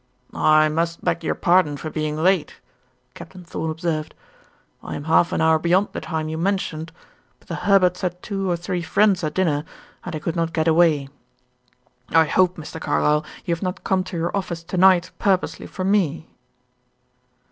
"I 0.33 0.67
must 0.67 1.03
beg 1.05 1.23
your 1.23 1.35
pardon, 1.35 1.77
for 1.77 1.91
being 1.91 2.17
late," 2.23 2.59
Captain 3.13 3.43
Thorn 3.43 3.69
observed. 3.69 4.15
"I 4.81 4.95
am 4.95 5.03
half 5.03 5.31
an 5.31 5.41
hour 5.41 5.59
beyond 5.59 5.89
the 5.93 6.01
time 6.01 6.27
you 6.27 6.39
mentioned, 6.39 6.91
but 7.37 7.47
the 7.47 7.53
Herberts 7.69 8.01
had 8.01 8.19
two 8.23 8.49
or 8.49 8.57
three 8.57 8.81
friends 8.81 9.23
at 9.23 9.35
dinner, 9.35 9.63
and 10.03 10.15
I 10.15 10.17
could 10.17 10.35
not 10.35 10.53
get 10.53 10.67
away. 10.67 11.09
I 12.09 12.25
hope, 12.25 12.57
Mr. 12.57 12.81
Carlyle, 12.81 13.23
you 13.45 13.53
have 13.53 13.61
not 13.61 13.83
come 13.83 14.03
to 14.05 14.17
your 14.17 14.35
office 14.35 14.63
to 14.63 14.75
night 14.77 15.11
purposely 15.19 15.67
for 15.67 15.83
me." 15.83 16.27